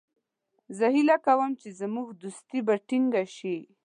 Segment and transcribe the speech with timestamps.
[0.77, 3.57] زه هیله کوم چې زموږ دوستي به ټینګه شي.